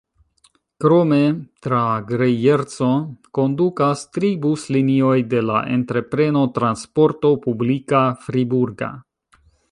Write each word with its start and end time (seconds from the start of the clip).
Krome 0.83 1.17
tra 1.65 1.81
Grejerco 2.11 2.87
kondukas 3.39 4.01
tri 4.17 4.31
buslinioj 4.45 5.13
de 5.33 5.43
la 5.49 5.59
entrepreno 5.75 6.41
Transporto 6.57 7.31
Publika 7.45 8.01
Friburga. 8.25 8.89